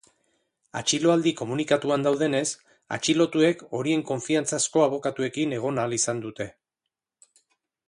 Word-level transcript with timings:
Atxiloaldi 0.79 1.33
komunikatuan 1.41 2.05
daudenez, 2.07 2.47
atxilotuek 2.97 3.63
horien 3.81 4.05
konfiantzazko 4.09 4.85
abokatuekin 4.87 5.55
egon 5.59 5.83
ahal 5.83 5.97
izan 6.01 6.25
dute. 6.27 6.51